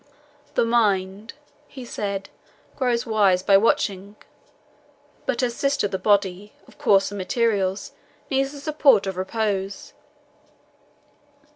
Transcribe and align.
"The 0.55 0.65
mind," 0.65 1.35
he 1.67 1.85
said, 1.85 2.29
"grows 2.75 3.05
wise 3.05 3.43
by 3.43 3.55
watching, 3.55 4.15
but 5.27 5.41
her 5.41 5.49
sister 5.51 5.87
the 5.87 5.99
body, 5.99 6.53
of 6.67 6.79
coarser 6.79 7.13
materials, 7.13 7.91
needs 8.27 8.51
the 8.51 8.59
support 8.61 9.05
of 9.05 9.15
repose. 9.15 9.93